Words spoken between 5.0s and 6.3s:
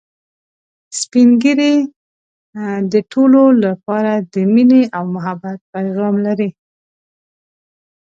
محبت پیغام